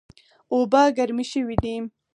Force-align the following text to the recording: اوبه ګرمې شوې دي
اوبه 0.53 0.81
ګرمې 0.97 1.25
شوې 1.31 1.55
دي 1.63 1.75